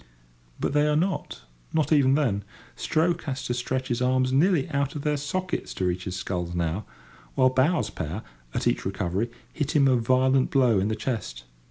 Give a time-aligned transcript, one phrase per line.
[0.59, 2.43] But they are not—not even then.
[2.75, 6.55] Stroke has to stretch his arms nearly out of their sockets to reach his sculls
[6.55, 6.85] now;
[7.35, 8.23] while bow's pair,
[8.55, 11.43] at each recovery, hit him a violent blow in the chest.